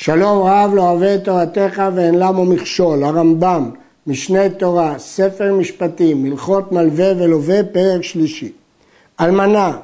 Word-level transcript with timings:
שלום 0.00 0.46
רב 0.46 0.74
לא 0.74 0.82
אוהב 0.82 1.02
את 1.02 1.24
תורתך 1.24 1.82
ואין 1.94 2.14
למו 2.14 2.44
מכשול, 2.44 3.04
הרמב"ם, 3.04 3.70
משנה 4.06 4.48
תורה, 4.48 4.98
ספר 4.98 5.54
משפטים, 5.54 6.24
הלכות 6.24 6.72
מלווה 6.72 7.12
ולווה, 7.18 7.64
פרק 7.72 8.02
שלישי. 8.02 8.52
אלמנה, 9.20 9.76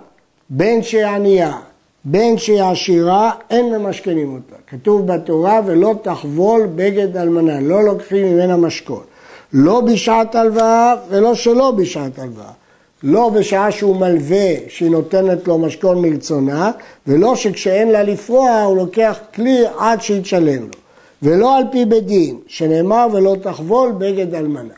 בין 0.51 0.83
שהיא 0.83 1.07
ענייה, 1.07 1.59
בין 2.05 2.39
שהיא 2.39 2.63
עשירה, 2.63 3.31
אין 3.51 3.79
ממשכנים 3.79 4.33
אותה. 4.35 4.57
כתוב 4.67 5.07
בתורה 5.07 5.61
ולא 5.67 5.95
תחבול 6.03 6.67
בגד 6.75 7.17
אלמנה, 7.17 7.61
לא 7.61 7.85
לוקחים 7.85 8.27
ממנה 8.27 8.57
משכון. 8.57 9.03
לא 9.53 9.81
בשעת 9.81 10.35
הלוואה 10.35 10.95
ולא 11.09 11.35
שלא 11.35 11.71
בשעת 11.71 12.19
הלוואה. 12.19 12.53
לא 13.05 13.29
בשעה 13.29 13.73
שהוא 13.73 13.97
מלווה 13.97 14.55
שהיא 14.69 14.91
נותנת 14.91 15.49
לו 15.49 15.59
משכון 15.59 16.03
מרצונה, 16.03 16.71
ולא 17.07 17.37
שכשאין 17.37 17.91
לה 17.91 18.03
לפרוע 18.03 18.61
הוא 18.61 18.77
לוקח 18.77 19.19
כלי 19.35 19.65
עד 19.79 20.03
שיתשלם 20.03 20.63
לו. 20.63 20.69
ולא 21.23 21.59
על 21.59 21.65
פי 21.73 21.85
בית 21.85 22.07
דין, 22.07 22.39
שנאמר 22.47 23.07
ולא 23.13 23.37
תחבול 23.43 23.93
בגד 23.99 24.35
אלמנה. 24.35 24.75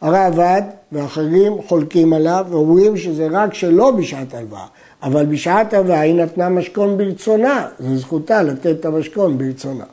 הרעב"ד 0.00 0.62
ואחרים 0.92 1.62
חולקים 1.66 2.12
עליו 2.12 2.46
ואומרים 2.50 2.96
שזה 2.96 3.28
רק 3.30 3.54
שלא 3.54 3.90
בשעת 3.90 4.34
הלוואה, 4.34 4.66
אבל 5.02 5.26
בשעת 5.26 5.74
הלוואה 5.74 6.00
היא 6.00 6.14
נתנה 6.14 6.48
משכון 6.48 6.98
ברצונה, 6.98 7.66
זו 7.80 7.96
זכותה 7.96 8.42
לתת 8.42 8.76
את 8.80 8.84
המשכון 8.84 9.38
ברצונה. 9.38 9.84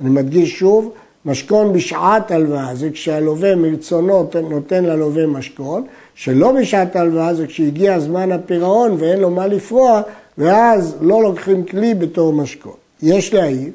אני 0.00 0.10
מדגיש 0.10 0.58
שוב, 0.58 0.92
משכון 1.26 1.72
בשעת 1.72 2.30
הלוואה 2.30 2.74
זה 2.74 2.90
כשהלווה 2.90 3.54
מרצונו 3.54 4.30
נותן 4.50 4.84
ללווה 4.84 5.26
משכון, 5.26 5.84
שלא 6.14 6.52
בשעת 6.52 6.96
הלוואה 6.96 7.34
זה 7.34 7.46
כשהגיע 7.46 7.98
זמן 7.98 8.32
הפירעון 8.32 8.96
ואין 8.98 9.20
לו 9.20 9.30
מה 9.30 9.46
לפרוע, 9.46 10.02
ואז 10.38 10.96
לא 11.00 11.22
לוקחים 11.22 11.64
כלי 11.64 11.94
בתור 11.94 12.32
משכון. 12.32 12.72
יש 13.02 13.34
להעיר 13.34 13.70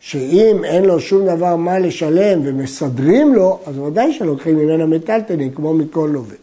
שאם 0.00 0.64
אין 0.64 0.84
לו 0.84 1.00
שום 1.00 1.26
דבר 1.26 1.56
מה 1.56 1.78
לשלם 1.78 2.40
ומסדרים 2.44 3.34
לו, 3.34 3.58
אז 3.66 3.78
ודאי 3.78 4.12
שלוקחים 4.12 4.56
ממנה 4.56 4.86
מטלטלין, 4.86 5.50
כמו 5.50 5.74
מכל 5.74 6.10
לווה. 6.12 6.36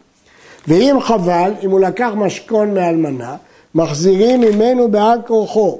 ואם 0.68 0.98
חבל, 1.02 1.52
אם 1.64 1.72
הוא 1.72 1.80
לקח 1.80 2.10
משכון 2.16 2.74
מאלמנה, 2.74 3.36
מחזירים 3.76 4.42
ממנו 4.42 4.92
בעל 4.92 5.20
כורחו. 5.28 5.80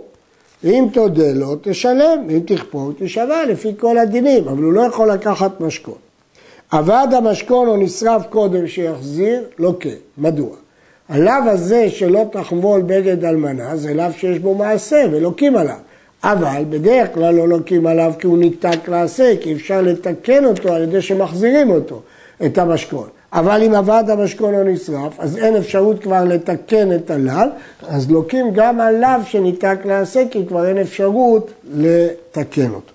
ואם 0.64 0.86
תודה 0.94 1.34
לו, 1.34 1.56
תשלם, 1.62 2.26
ואם 2.28 2.40
תכפור, 2.40 2.92
תשווה 3.00 3.46
לפי 3.46 3.74
כל 3.80 3.98
הדינים, 3.98 4.48
אבל 4.48 4.64
הוא 4.64 4.74
לא 4.74 4.82
יכול 4.82 5.12
לקחת 5.12 5.62
משכון. 5.62 5.98
אבד 6.74 7.08
המשכון 7.12 7.68
או 7.68 7.78
נשרף 7.78 8.26
קודם 8.30 8.68
שיחזיר, 8.68 9.44
לא 9.60 9.74
כן. 9.80 9.96
מדוע? 10.18 10.56
הלאו 11.10 11.34
הזה 11.46 11.90
שלא 11.90 12.26
תחבול 12.32 12.82
בגד 12.82 13.26
אלמנה 13.26 13.78
זה 13.78 13.94
לאו 13.94 14.06
שיש 14.18 14.40
בו 14.40 14.56
מעשה 14.56 15.06
ולוקים 15.12 15.56
עליו. 15.56 15.78
אבל 16.24 16.64
בדרך 16.70 17.14
כלל 17.14 17.36
לא 17.36 17.48
לוקים 17.48 17.88
עליו 17.88 18.14
כי 18.20 18.28
הוא 18.28 18.38
ניתק 18.38 18.88
לעשה, 18.88 19.34
כי 19.42 19.54
אפשר 19.54 19.82
לתקן 19.82 20.46
אותו 20.46 20.74
על 20.74 20.84
ידי 20.84 21.02
שמחזירים 21.02 21.70
אותו, 21.70 22.02
את 22.46 22.58
המשכון. 22.58 23.08
אבל 23.34 23.64
אם 23.64 23.76
אבד 23.76 24.04
המשכון 24.08 24.56
או 24.56 24.64
נשרף, 24.64 25.20
אז 25.20 25.38
אין 25.38 25.56
אפשרות 25.56 26.04
כבר 26.04 26.24
לתקן 26.24 26.96
את 26.96 27.12
הלאו, 27.12 27.50
אז 27.88 28.12
לוקים 28.12 28.46
גם 28.54 28.82
עליו 28.82 29.22
שניתק 29.26 29.78
לעשה, 29.86 30.24
כי 30.32 30.46
כבר 30.46 30.68
אין 30.68 30.78
אפשרות 30.78 31.52
לתקן 31.74 32.70
אותו. 32.70 32.94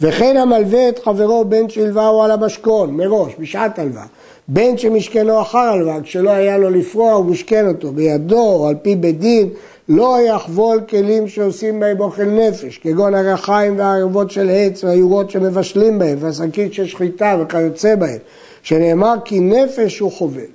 וכן 0.00 0.36
המלווה 0.36 0.88
את 0.88 0.98
חברו 0.98 1.44
בין 1.44 1.68
שהלווהו 1.68 2.22
על 2.22 2.30
המשכון, 2.30 2.90
מראש, 2.90 3.32
בשעת 3.38 3.78
הלוואה. 3.78 4.04
בין 4.48 4.78
שמשכנו 4.78 5.42
אחר 5.42 5.58
הלוואה, 5.58 6.00
כשלא 6.02 6.30
היה 6.30 6.58
לו 6.58 6.70
לפרוע, 6.70 7.12
הוא 7.12 7.24
משכן 7.24 7.68
אותו 7.68 7.92
בידו 7.92 8.40
או 8.40 8.68
על 8.68 8.74
פי 8.82 8.96
בית 8.96 9.18
דין, 9.18 9.48
לא 9.88 10.18
יחבול 10.28 10.80
כלים 10.88 11.28
שעושים 11.28 11.80
בהם 11.80 12.00
אוכל 12.00 12.24
נפש, 12.24 12.78
כגון 12.78 13.14
הרחיים 13.14 13.78
והערבות 13.78 14.30
של 14.30 14.50
עץ 14.52 14.84
והיורות 14.84 15.30
שמבשלים 15.30 15.98
בהם, 15.98 16.18
והשקית 16.20 16.74
של 16.74 16.86
שחיטה 16.86 17.36
וכיוצא 17.40 17.94
בהם, 17.94 18.18
שנאמר 18.66 19.14
כי 19.24 19.40
נפש 19.40 19.98
הוא 19.98 20.12
חובל. 20.12 20.50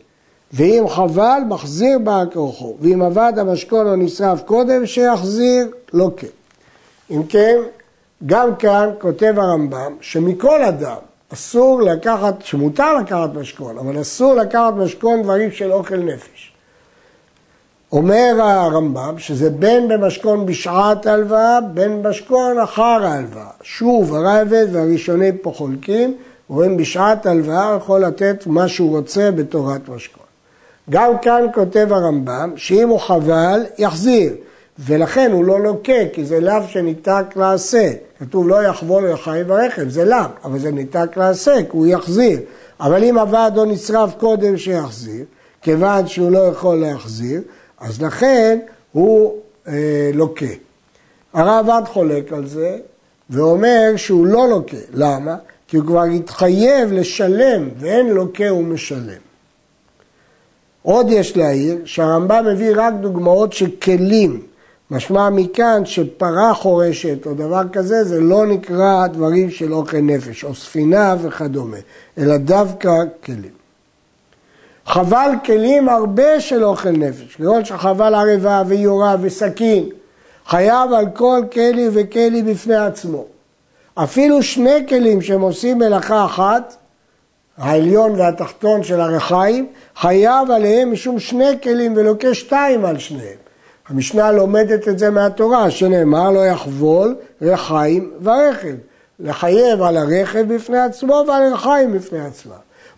ואם 0.53 0.85
חבל, 0.89 1.41
מחזיר 1.49 1.99
בעל 1.99 2.27
כורחו, 2.33 2.75
ואם 2.81 3.01
עבד 3.01 3.33
המשכון 3.37 3.87
או 3.87 3.95
נשרף 3.95 4.41
קודם, 4.41 4.85
שיחזיר, 4.85 5.67
לא 5.93 6.11
כן. 6.17 6.27
אם 7.11 7.23
כן, 7.23 7.57
גם 8.25 8.55
כאן 8.55 8.89
כותב 8.99 9.33
הרמב"ם 9.37 9.95
שמכל 10.01 10.63
אדם 10.63 10.97
אסור 11.33 11.81
לקחת, 11.81 12.41
שמותר 12.41 12.97
לקחת 12.97 13.29
משכון, 13.33 13.77
אבל 13.77 14.01
אסור 14.01 14.33
לקחת 14.33 14.73
משכון 14.77 15.23
דברים 15.23 15.51
של 15.51 15.71
אוכל 15.71 15.97
נפש. 15.97 16.51
אומר 17.91 18.35
הרמב"ם 18.39 19.15
שזה 19.17 19.49
בין 19.49 19.87
במשכון 19.87 20.45
בשעת 20.45 21.05
הלוואה, 21.05 21.61
בין 21.61 22.03
במשכון 22.03 22.59
אחר 22.59 23.05
ההלוואה. 23.05 23.49
שוב, 23.63 24.15
הרייבד 24.15 24.67
והראשונים 24.71 25.37
פה 25.37 25.51
חולקים, 25.55 26.17
רואים 26.51 26.77
בשעת 26.77 27.25
הלוואה 27.25 27.77
יכול 27.77 28.05
לתת 28.05 28.43
מה 28.45 28.67
שהוא 28.67 28.97
רוצה 28.97 29.31
בתורת 29.31 29.89
משכון. 29.89 30.23
גם 30.89 31.11
כאן 31.21 31.45
כותב 31.53 31.87
הרמב"ם 31.91 32.53
שאם 32.55 32.89
הוא 32.89 32.99
חבל, 32.99 33.65
יחזיר. 33.77 34.33
ולכן 34.79 35.31
הוא 35.31 35.45
לא 35.45 35.61
לוקה, 35.61 36.07
כי 36.13 36.25
זה 36.25 36.39
לאו 36.39 36.63
שניתק 36.67 37.23
לעשה. 37.35 37.91
כתוב 38.19 38.47
לא 38.47 38.63
יחבול 38.63 39.11
לחיים 39.11 39.45
ורכב, 39.49 39.89
זה 39.89 40.05
לאו, 40.05 40.17
אבל 40.43 40.59
זה 40.59 40.71
ניתק 40.71 41.17
לעשה, 41.17 41.55
כי 41.55 41.69
הוא 41.71 41.87
יחזיר. 41.87 42.39
אבל 42.79 43.03
אם 43.03 43.17
הוועד 43.17 43.57
לא 43.57 43.65
נשרף 43.65 44.13
קודם 44.19 44.57
שיחזיר, 44.57 45.25
כיוון 45.61 46.07
שהוא 46.07 46.31
לא 46.31 46.39
יכול 46.39 46.75
להחזיר, 46.75 47.41
אז 47.79 48.01
לכן 48.01 48.59
הוא 48.91 49.35
אה, 49.67 50.11
לוקה. 50.13 50.45
הרעב"ד 51.33 51.83
חולק 51.85 52.33
על 52.33 52.47
זה, 52.47 52.77
ואומר 53.29 53.93
שהוא 53.95 54.25
לא 54.25 54.49
לוקה. 54.49 54.77
למה? 54.93 55.35
כי 55.71 55.77
הוא 55.77 55.85
כבר 55.85 56.03
התחייב 56.03 56.91
לשלם, 56.91 57.69
ואין 57.77 58.09
לוקה 58.09 58.53
ומשלם. 58.53 59.21
עוד 60.81 61.07
יש 61.09 61.37
להעיר 61.37 61.77
שהרמב"ם 61.85 62.45
מביא 62.51 62.71
רק 62.75 62.93
דוגמאות 63.01 63.53
של 63.53 63.69
כלים 63.81 64.41
משמע 64.91 65.29
מכאן 65.29 65.85
שפרה 65.85 66.53
חורשת 66.53 67.25
או 67.25 67.33
דבר 67.33 67.61
כזה, 67.73 68.03
זה 68.03 68.19
לא 68.19 68.45
נקרא 68.45 69.07
דברים 69.07 69.51
של 69.51 69.73
אוכל 69.73 69.97
נפש, 69.97 70.43
או 70.43 70.55
ספינה 70.55 71.15
וכדומה, 71.21 71.77
אלא 72.17 72.37
דווקא 72.37 72.91
כלים. 73.25 73.53
חבל 74.85 75.31
כלים 75.45 75.89
הרבה 75.89 76.39
של 76.39 76.63
אוכל 76.63 76.91
נפש, 76.91 77.35
כגון 77.35 77.65
שחבל 77.65 78.15
ערבה 78.15 78.63
ויורה 78.67 79.15
וסכין, 79.21 79.89
חייב 80.47 80.93
על 80.93 81.05
כל 81.13 81.41
כלי 81.51 81.89
וכלי 81.93 82.41
בפני 82.43 82.75
עצמו. 82.75 83.25
אפילו 83.95 84.43
שני 84.43 84.85
כלים 84.89 85.21
שהם 85.21 85.41
עושים 85.41 85.77
מלאכה 85.77 86.25
אחת, 86.25 86.75
העליון 87.57 88.19
והתחתון 88.19 88.83
של 88.83 89.01
הרחיים, 89.01 89.67
חייב 89.95 90.51
עליהם 90.51 90.91
משום 90.91 91.19
שני 91.19 91.51
כלים 91.63 91.93
ולוקה 91.95 92.33
שתיים 92.33 92.85
על 92.85 92.99
שניהם. 92.99 93.37
המשנה 93.89 94.31
לומדת 94.31 94.87
את 94.87 94.99
זה 94.99 95.09
מהתורה, 95.09 95.71
שנאמר 95.71 96.31
לא 96.31 96.45
יחבול 96.45 97.15
רחיים 97.41 98.11
ורכב. 98.23 98.75
לחייב 99.19 99.81
על 99.81 99.97
הרכב 99.97 100.53
בפני 100.53 100.79
עצמו 100.79 101.23
ועל 101.27 101.43
הרחיים 101.43 101.93
בפני 101.93 102.25
עצמם. 102.25 102.51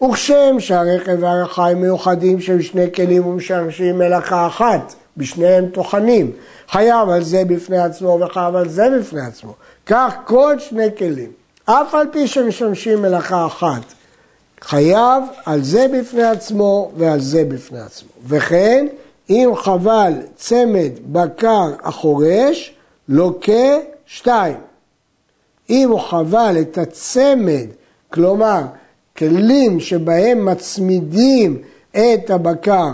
וכשם 0.03 0.59
שהרכב 0.59 1.17
והרחיים 1.19 1.81
מיוחדים 1.81 2.41
שהם 2.41 2.61
שני 2.61 2.91
כלים 2.91 3.25
ומשמשים 3.25 3.97
מלאכה 3.97 4.47
אחת, 4.47 4.93
בשניהם 5.17 5.65
טוחנים, 5.69 6.31
חייב 6.69 7.09
על 7.09 7.23
זה 7.23 7.45
בפני 7.45 7.77
עצמו 7.77 8.19
וחייב 8.21 8.55
על 8.55 8.69
זה 8.69 8.89
בפני 8.99 9.21
עצמו. 9.21 9.53
כך 9.85 10.13
כל 10.25 10.55
שני 10.59 10.87
כלים, 10.97 11.31
אף 11.65 11.95
על 11.95 12.07
פי 12.11 12.27
שמשמשים 12.27 13.01
מלאכה 13.01 13.45
אחת, 13.45 13.93
חייב 14.61 15.23
על 15.45 15.63
זה 15.63 15.85
בפני 15.93 16.23
עצמו 16.23 16.91
ועל 16.97 17.19
זה 17.19 17.43
בפני 17.43 17.79
עצמו. 17.79 18.09
וכן 18.27 18.87
אם 19.29 19.51
חבל 19.55 20.13
צמד 20.35 20.91
בקר 21.11 21.71
החורש, 21.83 22.73
לוקה 23.09 23.77
שתיים. 24.05 24.57
אם 25.69 25.89
הוא 25.89 25.99
חבל 25.99 26.57
את 26.61 26.77
הצמד, 26.77 27.67
כלומר 28.09 28.61
כלים 29.17 29.79
שבהם 29.79 30.45
מצמידים 30.45 31.61
את 31.91 32.29
הבקר, 32.29 32.91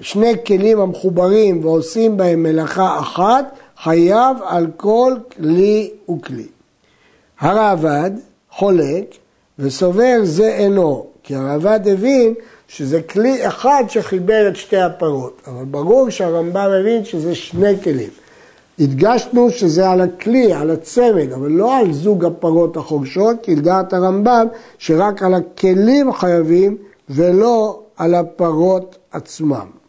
שני 0.00 0.32
כלים 0.46 0.80
המחוברים 0.80 1.64
ועושים 1.64 2.16
בהם 2.16 2.42
מלאכה 2.42 2.98
אחת, 2.98 3.44
חייב 3.82 4.36
על 4.44 4.66
כל 4.76 5.14
כלי 5.36 5.90
וכלי. 6.10 6.46
הרעב"ד 7.40 8.10
חולק 8.50 9.04
וסובר 9.58 10.18
זה 10.22 10.48
אינו, 10.48 11.06
כי 11.22 11.34
הרעב"ד 11.34 11.88
הבין 11.88 12.34
שזה 12.68 13.02
כלי 13.02 13.48
אחד 13.48 13.84
שחיבר 13.88 14.48
את 14.48 14.56
שתי 14.56 14.76
הפרות, 14.76 15.42
אבל 15.46 15.64
ברור 15.64 16.10
שהרמב"ם 16.10 16.70
מבין 16.80 17.04
שזה 17.04 17.34
שני 17.34 17.80
כלים. 17.82 18.10
הדגשנו 18.78 19.50
שזה 19.50 19.90
על 19.90 20.00
הכלי, 20.00 20.52
על 20.52 20.70
הצמד, 20.70 21.32
אבל 21.34 21.50
לא 21.50 21.76
על 21.78 21.92
זוג 21.92 22.24
הפרות 22.24 22.76
החורשות, 22.76 23.36
כי 23.42 23.56
לדעת 23.56 23.92
הרמב"ם 23.92 24.46
שרק 24.78 25.22
על 25.22 25.34
הכלים 25.34 26.12
חייבים 26.12 26.76
ולא 27.10 27.82
על 27.96 28.14
הפרות 28.14 28.98
עצמם. 29.12 29.81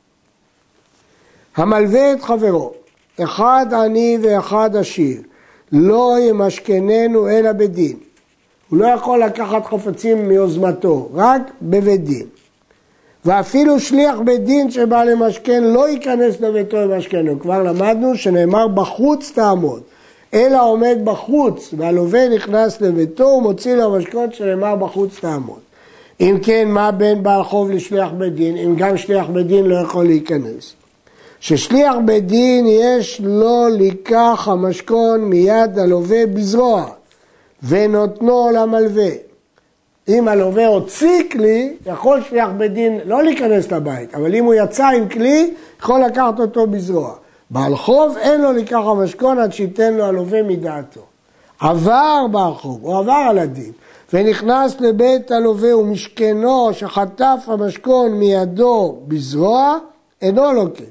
המלווה 1.55 2.13
את 2.13 2.21
חברו, 2.21 2.71
אחד 3.23 3.65
עני 3.73 4.17
ואחד 4.21 4.75
עשיר, 4.75 5.21
לא 5.71 6.15
ימשכננו 6.29 7.29
אלא 7.29 7.51
בדין. 7.51 7.97
הוא 8.69 8.79
לא 8.79 8.87
יכול 8.87 9.23
לקחת 9.23 9.65
חפצים 9.65 10.27
מיוזמתו, 10.27 11.09
רק 11.13 11.41
בבית 11.61 12.03
דין. 12.03 12.25
ואפילו 13.25 13.79
שליח 13.79 14.19
בית 14.25 14.43
דין 14.43 14.71
שבא 14.71 15.03
למשכן 15.03 15.63
לא 15.63 15.89
ייכנס 15.89 16.41
לביתו 16.41 16.77
למשכנו. 16.77 17.39
כבר 17.39 17.63
למדנו 17.63 18.15
שנאמר 18.15 18.67
בחוץ 18.67 19.31
תעמוד. 19.35 19.81
אלא 20.33 20.69
עומד 20.69 20.97
בחוץ 21.03 21.73
והלווה 21.77 22.29
נכנס 22.29 22.81
לביתו 22.81 23.23
ומוציא 23.23 23.75
לו 23.75 23.91
משכון 23.91 24.31
שנאמר 24.31 24.75
בחוץ 24.75 25.19
תעמוד. 25.19 25.59
אם 26.21 26.37
כן, 26.43 26.67
מה 26.67 26.91
בין 26.91 27.23
בעל 27.23 27.43
חוב 27.43 27.71
לשליח 27.71 28.09
בית 28.17 28.35
דין, 28.35 28.57
אם 28.57 28.75
גם 28.75 28.97
שליח 28.97 29.25
בית 29.27 29.47
דין 29.47 29.65
לא 29.65 29.75
יכול 29.75 30.05
להיכנס? 30.05 30.73
ששליח 31.43 31.95
בית 32.05 32.27
דין 32.27 32.65
יש 32.67 33.21
לו 33.23 33.67
לקח 33.79 34.47
המשכון 34.51 35.21
מיד 35.21 35.79
הלווה 35.79 36.25
בזרוע 36.25 36.85
ונותנו 37.63 38.49
למלווה. 38.53 39.09
אם 40.07 40.27
הלווה 40.27 40.67
הוציא 40.67 41.23
כלי, 41.31 41.73
יכול 41.85 42.21
שליח 42.29 42.49
בית 42.57 42.73
דין 42.73 42.99
לא 43.05 43.23
להיכנס 43.23 43.71
לבית, 43.71 44.15
אבל 44.15 44.35
אם 44.35 44.45
הוא 44.45 44.53
יצא 44.53 44.87
עם 44.87 45.09
כלי, 45.09 45.53
יכול 45.79 46.01
לקחת 46.03 46.39
אותו 46.39 46.67
בזרוע. 46.67 47.13
בעל 47.49 47.75
חוב 47.75 48.17
אין 48.17 48.41
לו 48.41 48.51
לקח 48.51 48.81
המשכון 48.85 49.39
עד 49.39 49.53
שייתן 49.53 49.93
לו 49.93 50.05
הלווה 50.05 50.43
מדעתו. 50.43 51.01
עבר 51.59 52.25
בעל 52.31 52.53
חוב, 52.53 52.79
הוא 52.81 52.97
עבר 52.97 53.25
על 53.29 53.37
הדין, 53.37 53.71
ונכנס 54.13 54.75
לבית 54.79 55.31
הלווה 55.31 55.77
ומשכנו 55.77 56.73
שחטף 56.73 57.39
המשכון 57.47 58.11
מידו 58.11 58.97
בזרוע, 59.07 59.77
אינו 60.21 60.53
לוקה. 60.53 60.83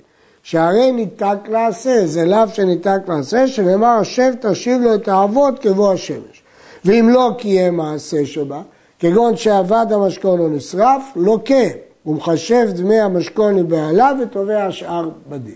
שהרי 0.43 0.93
ניתק 0.93 1.39
לעשה, 1.49 2.06
זה 2.06 2.25
לאו 2.25 2.49
שניתק 2.53 3.00
לעשה, 3.09 3.49
שנאמר 3.49 3.87
השב 4.00 4.33
תשיב 4.41 4.83
לו 4.83 4.94
את 4.94 5.09
האבות 5.09 5.59
כבוא 5.59 5.93
השמש. 5.93 6.43
ואם 6.85 7.09
לא 7.09 7.31
קיים 7.39 7.77
מעשה 7.77 8.27
שבה, 8.27 8.62
כגון 8.99 9.37
שאבד 9.37 9.87
המשכון 9.91 10.41
או 10.41 10.49
נשרף, 10.49 11.03
לוקה, 11.17 11.65
הוא 12.03 12.15
מחשב 12.15 12.69
דמי 12.75 13.00
המשכון 13.00 13.56
לבעליו 13.56 14.17
ותובע 14.23 14.65
השאר 14.65 15.09
בדין. 15.29 15.55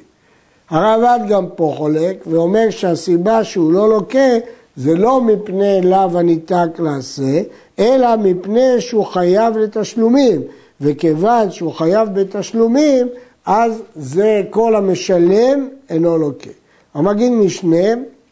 הרעב"ד 0.71 1.21
גם 1.29 1.47
פה 1.55 1.75
חולק 1.77 2.25
ואומר 2.27 2.71
שהסיבה 2.71 3.45
שהוא 3.45 3.73
לא 3.73 3.89
לוקה 3.89 4.39
זה 4.77 4.95
לא 4.95 5.21
מפני 5.21 5.81
לאו 5.83 6.19
הניתק 6.19 6.69
לעשה, 6.79 7.43
אלא 7.79 8.17
מפני 8.17 8.81
שהוא 8.81 9.05
חייב 9.05 9.57
לתשלומים, 9.57 10.43
וכיוון 10.81 11.51
שהוא 11.51 11.73
חייב 11.73 12.09
בתשלומים, 12.15 13.09
אז 13.47 13.83
זה 13.97 14.43
כל 14.51 14.77
המשלם 14.77 15.69
אינו 15.91 16.19
לוקה. 16.19 16.51
המגיד 16.95 17.33
משנה 17.33 17.87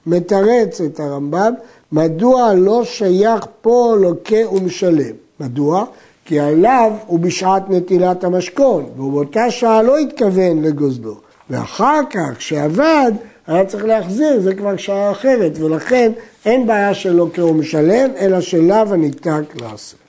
מתרץ 0.06 0.81
את 0.81 1.00
הרמב"ם, 1.00 1.52
מדוע 1.93 2.55
לא 2.55 2.84
שייך 2.84 3.46
פה 3.62 3.94
לוקה 4.00 4.49
ומשלם. 4.52 5.14
מדוע? 5.40 5.84
כי 6.25 6.40
עליו 6.40 6.93
הוא 7.06 7.19
בשעת 7.19 7.70
נטילת 7.70 8.25
המשכון, 8.25 8.87
והוא 8.96 9.12
באותה 9.12 9.50
שעה 9.50 9.82
לא 9.82 9.99
התכוון 9.99 10.62
לגוזלו. 10.62 11.14
ואחר 11.50 12.00
כך, 12.10 12.37
כשעבד, 12.38 13.12
היה 13.46 13.64
צריך 13.64 13.84
להחזיר, 13.84 14.40
זה 14.40 14.55
כבר 14.55 14.76
שעה 14.76 15.10
אחרת, 15.10 15.52
ולכן 15.60 16.12
אין 16.44 16.67
בעיה 16.67 16.94
שלא 16.94 17.26
כהוא 17.34 17.55
משלם, 17.55 18.10
אלא 18.19 18.40
שלאו 18.40 18.76
הניתק 18.76 19.43
לעשות. 19.60 20.00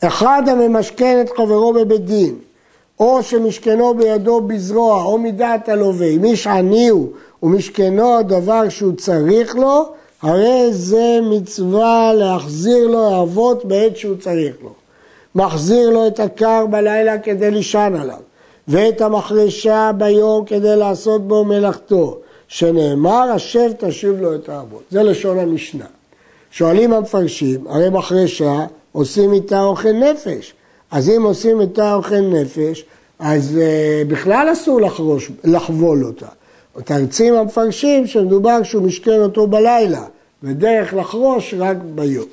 אחד 0.00 0.42
הממשכן 0.46 1.20
את 1.20 1.30
חברו 1.36 1.72
בבית 1.72 2.04
דין, 2.04 2.34
או 3.00 3.22
שמשכנו 3.22 3.94
בידו 3.94 4.40
בזרוע, 4.40 5.04
או 5.04 5.18
מדעת 5.18 5.68
הלווה, 5.68 6.06
אם 6.06 6.24
איש 6.24 6.46
עני 6.46 6.88
הוא 6.88 7.08
ומשכנו 7.42 8.18
הדבר 8.18 8.68
שהוא 8.68 8.92
צריך 8.96 9.56
לו, 9.56 9.84
הרי 10.22 10.68
זה 10.70 11.18
מצווה 11.22 12.12
להחזיר 12.14 12.86
לו 12.86 13.10
האבות 13.10 13.64
בעת 13.64 13.96
שהוא 13.96 14.16
צריך 14.20 14.54
לו. 14.62 14.70
מחזיר 15.34 15.90
לו 15.90 16.06
את 16.06 16.20
הקר 16.20 16.66
בלילה 16.66 17.18
כדי 17.18 17.50
לישן 17.50 17.94
עליו. 18.00 18.18
ואת 18.68 19.00
המחרשה 19.00 19.90
ביום 19.98 20.44
כדי 20.44 20.76
לעשות 20.76 21.28
בו 21.28 21.44
מלאכתו, 21.44 22.18
שנאמר, 22.48 23.30
השב 23.34 23.70
תשיב 23.78 24.20
לו 24.20 24.34
את 24.34 24.48
האבות. 24.48 24.82
זה 24.90 25.02
לשון 25.02 25.38
המשנה. 25.38 25.84
שואלים 26.50 26.92
המפרשים, 26.92 27.66
הרי 27.68 27.90
מחרשה 27.90 28.66
עושים 28.92 29.32
איתה 29.32 29.62
אוכל 29.62 29.92
נפש. 29.92 30.54
אז 30.90 31.10
אם 31.10 31.22
עושים 31.22 31.60
איתה 31.60 31.94
אוכל 31.94 32.20
נפש, 32.20 32.84
אז 33.18 33.58
uh, 33.58 34.08
בכלל 34.08 34.48
אסור 34.52 34.80
לחרוש, 34.80 35.30
לחבול 35.44 36.04
אותה. 36.04 36.26
תרצים 36.84 37.34
המפרשים 37.34 38.06
שמדובר 38.06 38.62
שהוא 38.62 38.82
משכן 38.82 39.22
אותו 39.22 39.46
בלילה, 39.46 40.04
ודרך 40.42 40.94
לחרוש 40.94 41.54
רק 41.58 41.76
ביום. 41.94 42.26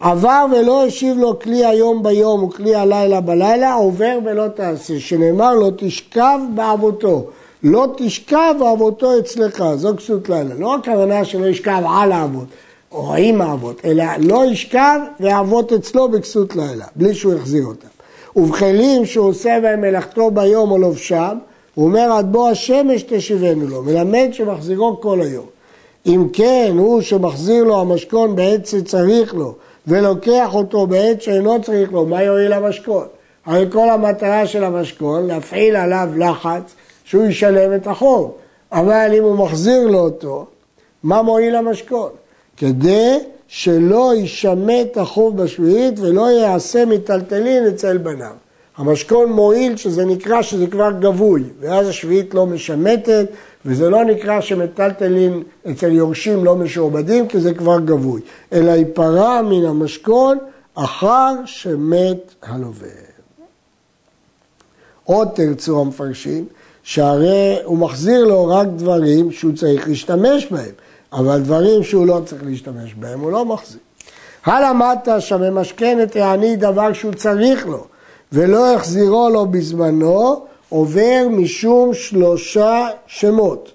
עבר 0.00 0.46
ולא 0.52 0.86
השיב 0.86 1.18
לו 1.18 1.38
כלי 1.38 1.64
היום 1.64 2.02
ביום 2.02 2.44
וכלי 2.44 2.74
הלילה 2.74 3.20
בלילה, 3.20 3.74
עובר 3.74 4.18
ולא 4.24 4.48
תעשה, 4.48 5.00
שנאמר 5.00 5.54
לא 5.54 5.70
תשכב 5.76 6.38
בעבותו. 6.54 7.26
לא 7.62 7.94
תשכב 7.96 8.54
בעבותו 8.60 9.18
אצלך, 9.18 9.64
זו 9.76 9.96
כסות 9.96 10.28
לילה. 10.28 10.54
לא 10.54 10.74
הכוונה 10.74 11.24
שלא 11.24 11.46
ישכב 11.46 11.82
על 11.88 12.12
האבות 12.12 12.46
או 12.92 13.14
עם 13.14 13.42
האבות, 13.42 13.84
אלא 13.84 14.04
לא 14.18 14.44
ישכב 14.44 15.00
ויעבוד 15.20 15.72
אצלו 15.72 16.08
בכסות 16.08 16.56
לילה, 16.56 16.84
בלי 16.96 17.14
שהוא 17.14 17.34
יחזיר 17.34 17.64
אותם. 17.64 17.88
ובכלים 18.36 19.06
שהוא 19.06 19.28
עושה 19.28 19.58
בהם 19.62 19.80
מלאכתו 19.80 20.30
ביום 20.30 20.70
או 20.70 20.78
לובשם, 20.78 21.38
הוא 21.74 21.84
אומר 21.84 22.12
עד 22.12 22.32
בוא 22.32 22.50
השמש 22.50 23.02
תשיבנו 23.02 23.68
לו, 23.68 23.82
מלמד 23.82 24.28
שמחזירו 24.32 25.00
כל 25.00 25.20
היום. 25.20 25.46
אם 26.06 26.26
כן, 26.32 26.74
הוא 26.78 27.00
שמחזיר 27.00 27.64
לו 27.64 27.80
המשכון 27.80 28.36
בעת 28.36 28.66
שצריך 28.66 29.34
לו, 29.34 29.54
ולוקח 29.86 30.54
אותו 30.54 30.86
בעת 30.86 31.22
שאינו 31.22 31.62
צריך 31.62 31.92
לו, 31.92 32.06
מה 32.06 32.22
יועיל 32.22 32.52
המשכון? 32.52 33.06
הרי 33.46 33.66
כל 33.72 33.90
המטרה 33.90 34.46
של 34.46 34.64
המשכון, 34.64 35.26
להפעיל 35.26 35.76
עליו 35.76 36.08
לחץ 36.16 36.74
שהוא 37.04 37.24
ישלם 37.24 37.74
את 37.74 37.86
החוב. 37.86 38.32
אבל 38.72 39.10
אם 39.18 39.22
הוא 39.22 39.36
מחזיר 39.36 39.86
לו 39.86 39.98
אותו, 39.98 40.46
מה 41.02 41.22
מועיל 41.22 41.56
המשכון? 41.56 42.10
כדי 42.60 43.18
שלא 43.48 44.12
יישמט 44.14 44.96
החוב 44.96 45.42
בשביעית 45.42 46.00
ולא 46.00 46.30
יעשה 46.30 46.84
מיטלטלין 46.84 47.66
אצל 47.66 47.98
בניו. 47.98 48.32
המשכון 48.76 49.32
מועיל 49.32 49.76
שזה 49.76 50.04
נקרא 50.04 50.42
שזה 50.42 50.66
כבר 50.66 50.90
גבוי, 51.00 51.42
ואז 51.60 51.88
השביעית 51.88 52.34
לא 52.34 52.46
משמטת, 52.46 53.26
וזה 53.66 53.90
לא 53.90 54.04
נקרא 54.04 54.40
שמטלטלין 54.40 55.42
אצל 55.70 55.92
יורשים 55.92 56.44
לא 56.44 56.56
משועבדים, 56.56 57.28
כי 57.28 57.40
זה 57.40 57.54
כבר 57.54 57.80
גבוי, 57.80 58.20
אלא 58.52 58.70
ייפרע 58.70 59.42
מן 59.42 59.64
המשכון 59.64 60.38
אחר 60.74 61.34
שמת 61.44 62.34
הלווה. 62.42 62.88
עוד 65.04 65.28
תרצו 65.34 65.80
המפרשים, 65.80 66.46
שהרי 66.82 67.56
הוא 67.64 67.78
מחזיר 67.78 68.24
לו 68.24 68.46
רק 68.46 68.68
דברים 68.76 69.32
שהוא 69.32 69.52
צריך 69.56 69.88
להשתמש 69.88 70.46
בהם, 70.50 70.74
אבל 71.12 71.40
דברים 71.40 71.82
שהוא 71.82 72.06
לא 72.06 72.20
צריך 72.24 72.42
להשתמש 72.44 72.94
בהם 72.94 73.20
הוא 73.20 73.32
לא 73.32 73.44
מחזיר. 73.44 73.80
הלמדת 74.44 75.08
שממשכן 75.18 76.02
את 76.02 76.16
העני 76.16 76.56
דבר 76.56 76.92
שהוא 76.92 77.12
צריך 77.12 77.66
לו, 77.66 77.84
ולא 78.32 78.74
החזירו 78.74 79.28
לו 79.32 79.46
בזמנו, 79.46 80.40
עובר 80.68 81.26
משום 81.30 81.94
שלושה 81.94 82.88
שמות. 83.06 83.72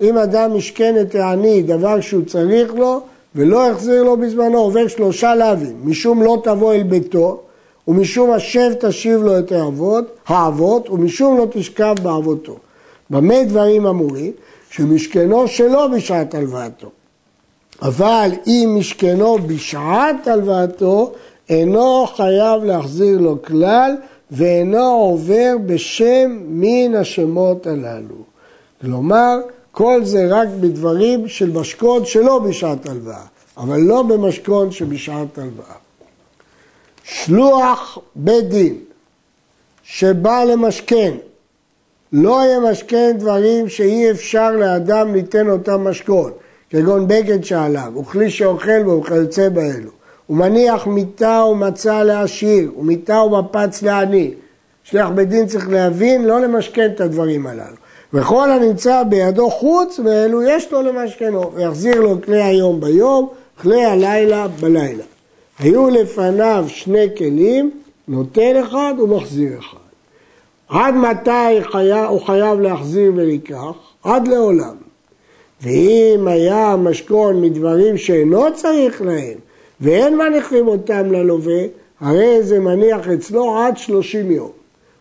אם 0.00 0.18
אדם 0.18 0.56
משכן 0.56 0.94
את 1.00 1.14
העני 1.14 1.62
דבר 1.62 2.00
שהוא 2.00 2.24
צריך 2.24 2.74
לו 2.74 3.00
ולא 3.34 3.70
החזיר 3.70 4.02
לו 4.02 4.16
בזמנו, 4.16 4.58
עובר 4.58 4.88
שלושה 4.88 5.34
לאווים, 5.34 5.76
משום 5.84 6.22
לא 6.22 6.40
תבוא 6.44 6.74
אל 6.74 6.82
ביתו, 6.82 7.40
ומשום 7.88 8.30
השב 8.30 8.72
תשיב 8.80 9.22
לו 9.22 9.38
את 9.38 9.52
האבות, 9.52 10.04
האבות, 10.26 10.90
ומשום 10.90 11.38
לא 11.38 11.46
תשכב 11.50 11.94
באבותו. 12.02 12.56
במה 13.10 13.44
דברים 13.44 13.86
אמורים? 13.86 14.32
שמשכנו 14.76 15.48
שלא 15.48 15.86
בשעת 15.86 16.34
הלוואתו. 16.34 16.90
אבל 17.82 18.30
אם 18.46 18.76
משכנו 18.78 19.38
בשעת 19.38 20.26
הלוואתו, 20.26 21.12
אינו 21.48 22.06
חייב 22.06 22.64
להחזיר 22.64 23.18
לו 23.18 23.42
כלל, 23.42 23.96
ואינו 24.30 24.84
עובר 24.84 25.56
בשם 25.66 26.38
מן 26.46 26.94
השמות 26.94 27.66
הללו. 27.66 28.14
כלומר, 28.80 29.38
כל 29.72 30.04
זה 30.04 30.26
רק 30.30 30.48
בדברים 30.60 31.28
של 31.28 31.50
משכון 31.50 32.04
שלא 32.04 32.38
בשעת 32.38 32.86
הלוואה, 32.86 33.24
אבל 33.56 33.80
לא 33.80 34.02
במשכון 34.02 34.72
שבשעת 34.72 35.38
הלוואה. 35.38 35.76
שלוח 37.04 37.98
בית 38.16 38.48
דין 38.48 38.78
שבא 39.82 40.44
למשכן, 40.44 41.14
לא 42.16 42.42
ימשכן 42.54 43.16
דברים 43.18 43.68
שאי 43.68 44.10
אפשר 44.10 44.50
לאדם 44.50 45.14
ליתן 45.14 45.50
אותם 45.50 45.84
משכון, 45.84 46.32
כגון 46.70 47.08
בגד 47.08 47.44
שעליו, 47.44 47.92
וכלי 48.00 48.30
שאוכל 48.30 48.82
בו 48.82 49.00
וכיוצא 49.00 49.48
באלו. 49.48 49.90
הוא 50.26 50.36
מניח 50.36 50.86
מיטה 50.86 51.44
ומצה 51.50 52.02
לעשיר, 52.02 52.72
ומיטה 52.78 53.20
ומפץ 53.20 53.82
לעני. 53.82 54.34
שליח 54.84 55.08
בית 55.08 55.28
דין 55.28 55.46
צריך 55.46 55.68
להבין, 55.68 56.24
לא 56.24 56.40
למשכן 56.40 56.90
את 56.94 57.00
הדברים 57.00 57.46
הללו. 57.46 57.76
וכל 58.12 58.50
הנמצא 58.50 59.02
בידו 59.02 59.50
חוץ, 59.50 60.00
ואלו 60.04 60.42
יש 60.42 60.72
לו 60.72 60.82
למשכנו, 60.82 61.52
ויחזיר 61.54 62.00
לו 62.00 62.22
כלי 62.24 62.42
היום 62.42 62.80
ביום, 62.80 63.28
כלי 63.62 63.84
הלילה 63.84 64.48
בלילה. 64.48 65.04
היו 65.58 65.90
לפניו 65.90 66.64
שני 66.68 67.06
כלים, 67.16 67.70
נותן 68.08 68.56
אחד 68.62 68.94
ומחזיר 68.98 69.58
אחד. 69.58 69.83
עד 70.68 70.94
מתי 70.94 71.62
חייב, 71.62 72.08
הוא 72.08 72.20
חייב 72.20 72.60
להחזיר 72.60 73.12
ולקח? 73.14 73.72
עד 74.04 74.28
לעולם. 74.28 74.74
ואם 75.62 76.28
היה 76.28 76.72
המשכון 76.72 77.40
מדברים 77.40 77.98
שאינו 77.98 78.54
צריך 78.54 79.02
להם, 79.02 79.38
ואין 79.80 80.18
מניחים 80.18 80.68
אותם 80.68 81.12
ללווה, 81.12 81.62
הרי 82.00 82.42
זה 82.42 82.60
מניח 82.60 83.08
אצלו 83.08 83.58
עד 83.58 83.76
שלושים 83.76 84.30
יום. 84.30 84.50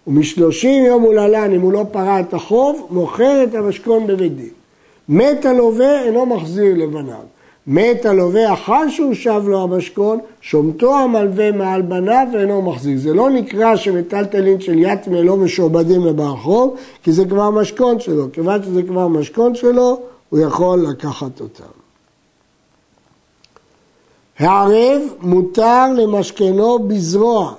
ומשלושים 0.08 0.86
יום 0.86 1.04
ולהלן, 1.04 1.54
אם 1.54 1.62
הוא 1.62 1.74
לא 1.74 1.86
פרע 1.92 2.20
את 2.20 2.34
החוב, 2.34 2.88
מוכר 2.90 3.44
את 3.44 3.56
המשכון 3.56 4.08
בבית 4.08 4.36
דין. 4.36 4.50
מת 5.10 5.46
הלווה, 5.46 6.04
אינו 6.04 6.26
מחזיר 6.26 6.74
לבניו. 6.78 7.24
מת 7.68 8.06
הלווה 8.06 8.54
אחר 8.54 8.90
שהוא 8.90 9.14
שב 9.14 9.42
לו 9.46 9.64
המשכון, 9.64 10.20
שומתו 10.42 10.96
המלווה 11.00 11.52
מעל 11.52 11.82
בניו 11.82 12.28
ואינו 12.34 12.62
מחזיר. 12.62 13.00
זה 13.00 13.14
לא 13.14 13.30
נקרא 13.30 13.76
שמטלטלין 13.76 14.62
של 14.62 14.80
יתמה 14.80 15.22
לא 15.22 15.38
משועבדים 15.38 16.06
לבעל 16.06 16.36
חוב, 16.38 16.76
כי 17.04 17.12
זה 17.12 17.26
כבר 17.26 17.50
משכון 17.50 18.00
שלו. 18.00 18.32
כיוון 18.34 18.64
שזה 18.64 18.84
כבר 18.84 19.08
משכון 19.08 19.56
שלו, 19.56 20.00
הוא 20.30 20.40
יכול 20.40 20.80
לקחת 20.90 21.42
אותם. 21.42 21.64
הערב 24.40 25.02
מותר 25.22 25.86
למשכנו 25.98 26.80
בזרוע 26.80 27.54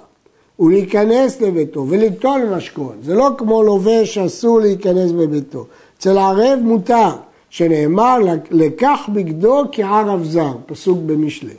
ולהיכנס 0.59 1.41
לביתו 1.41 1.87
ולטול 1.89 2.43
משכון. 2.57 2.97
זה 3.03 3.15
לא 3.15 3.31
כמו 3.39 3.63
לווה 3.63 4.07
שאסור 4.07 4.61
להיכנס 4.61 5.13
בביתו. 5.13 5.67
אצל 5.99 6.19
הערב 6.19 6.59
מותר. 6.63 7.11
שנאמר 7.55 8.19
לקח 8.51 9.09
בגדו 9.13 9.65
כערב 9.73 10.25
זר, 10.25 10.53
פסוק 10.67 10.99
במשלי. 11.07 11.55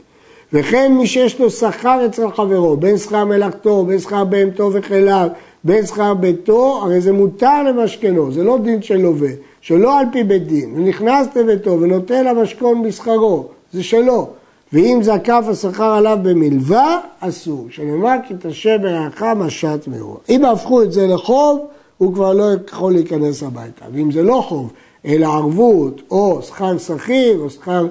וכן 0.52 0.92
מי 0.92 1.06
שיש 1.06 1.40
לו 1.40 1.50
שכר 1.50 2.06
אצל 2.06 2.30
חברו, 2.30 2.76
בין 2.76 2.98
שכר 2.98 3.24
מלאכתו, 3.24 3.84
בין 3.84 3.98
שכר 3.98 4.24
בהמתו 4.24 4.70
וכליו, 4.72 5.28
בין 5.64 5.86
שכר 5.86 6.14
ביתו, 6.14 6.80
הרי 6.82 7.00
זה 7.00 7.12
מותר 7.12 7.62
למשכנו, 7.62 8.32
זה 8.32 8.44
לא 8.44 8.58
דין 8.58 8.82
של 8.82 8.96
לווה, 8.96 9.28
שלא 9.60 9.98
על 9.98 10.06
פי 10.12 10.24
בית 10.24 10.46
דין. 10.46 10.74
הוא 10.76 10.88
נכנס 10.88 11.26
לביתו 11.36 11.80
ונותן 11.80 12.24
למשכון 12.24 12.82
בשכרו, 12.82 13.46
זה 13.72 13.82
שלו. 13.82 14.28
ואם 14.72 14.98
זקף 15.02 15.44
השכר 15.48 15.92
עליו 15.92 16.18
במלווה, 16.22 17.00
אסור. 17.20 17.66
שנאמר 17.70 18.16
כי 18.28 18.34
תשה 18.40 18.78
ברעך 18.78 19.22
משת 19.22 19.88
מאור. 19.88 20.20
אם 20.28 20.44
הפכו 20.44 20.82
את 20.82 20.92
זה 20.92 21.06
לחוב, 21.06 21.66
הוא 21.98 22.14
כבר 22.14 22.32
לא 22.32 22.44
יכול 22.66 22.92
להיכנס 22.92 23.42
הביתה. 23.42 23.84
ואם 23.92 24.12
זה 24.12 24.22
לא 24.22 24.44
חוב, 24.48 24.72
אלא 25.06 25.26
ערבות 25.26 26.02
או 26.10 26.42
שכר 26.42 26.78
שכיר 26.78 27.38
או 27.38 27.50
שכר 27.50 27.86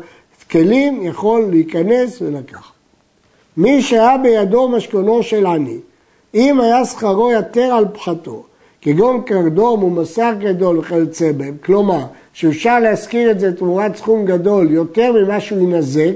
כלים 0.51 0.99
יכול 1.03 1.47
להיכנס 1.49 2.21
ולקחת. 2.21 2.71
מי 3.57 3.81
שהיה 3.81 4.17
בידו 4.17 4.69
משכונו 4.69 5.23
של 5.23 5.45
עני, 5.45 5.77
אם 6.33 6.59
היה 6.59 6.85
שכרו 6.85 7.31
יתר 7.31 7.73
על 7.73 7.85
פחתו, 7.93 8.43
כגון 8.81 9.21
קרדום 9.21 9.83
ומסר 9.83 10.33
גדול 10.39 10.77
וכיוצא 10.77 11.31
בהם, 11.31 11.57
כלומר 11.65 12.05
שאפשר 12.33 12.79
להשכיר 12.79 13.31
את 13.31 13.39
זה 13.39 13.55
תמורת 13.55 13.95
סכום 13.95 14.25
גדול 14.25 14.71
יותר 14.71 15.11
ממה 15.11 15.39
שהוא 15.39 15.59
ינזק, 15.59 16.13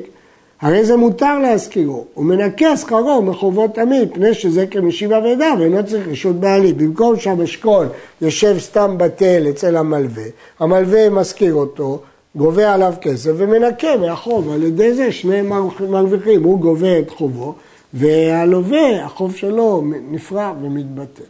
הרי 0.61 0.85
זה 0.85 0.97
מותר 0.97 1.39
להשכירו, 1.39 2.05
הוא 2.13 2.25
מנקה 2.25 2.77
שכרו 2.77 3.21
מחובות 3.21 3.77
עמית, 3.77 4.13
פני 4.13 4.33
שזה 4.33 4.67
כמשיב 4.67 5.11
אבדה 5.11 5.53
ואינו 5.59 5.85
צריך 5.85 6.07
רשות 6.07 6.35
בעלים. 6.35 6.77
במקום 6.77 7.19
שהמשכון 7.19 7.87
יושב 8.21 8.59
סתם 8.59 8.95
בטל 8.97 9.45
אצל 9.49 9.77
המלווה, 9.77 10.23
המלווה 10.59 11.09
משכיר 11.09 11.53
אותו, 11.53 11.99
גובה 12.35 12.73
עליו 12.73 12.93
כסף 13.01 13.31
ומנקה 13.35 13.97
מהחוב, 13.97 14.51
על 14.51 14.63
ידי 14.63 14.93
זה 14.93 15.11
שני 15.11 15.41
מרוויחים, 15.89 16.43
הוא 16.43 16.59
גובה 16.59 16.99
את 16.99 17.09
חובו 17.09 17.55
והלווה, 17.93 19.05
החוב 19.05 19.35
שלו 19.35 19.83
נפרע 20.11 20.53
ומתבטל. 20.61 21.23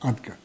עד 0.00 0.20
כאן. 0.20 0.41